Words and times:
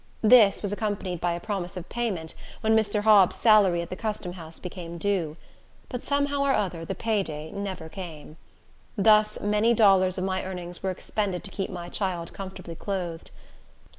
This 0.23 0.63
was 0.63 0.73
accompanied 0.73 1.21
by 1.21 1.33
a 1.33 1.39
promise 1.39 1.77
of 1.77 1.87
payment 1.87 2.33
when 2.61 2.75
Mr. 2.75 3.03
Hobbs's 3.03 3.39
salary 3.39 3.83
at 3.83 3.91
the 3.91 3.95
Custom 3.95 4.33
House 4.33 4.57
became 4.57 4.97
due; 4.97 5.37
but 5.89 6.03
some 6.03 6.25
how 6.25 6.41
or 6.43 6.53
other 6.55 6.83
the 6.83 6.95
pay 6.95 7.21
day 7.21 7.51
never 7.51 7.87
came. 7.87 8.37
Thus 8.97 9.39
many 9.41 9.75
dollars 9.75 10.17
of 10.17 10.23
my 10.23 10.43
earnings 10.43 10.81
were 10.81 10.89
expended 10.89 11.43
to 11.43 11.51
keep 11.51 11.69
my 11.69 11.87
child 11.87 12.33
comfortably 12.33 12.73
clothed. 12.73 13.29